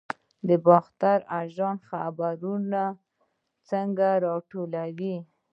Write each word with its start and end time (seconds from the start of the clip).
باختر 0.65 1.19
اژانس 1.41 1.79
خبرونه 1.89 2.83
څنګه 3.69 4.07
راټولوي؟ 4.25 5.15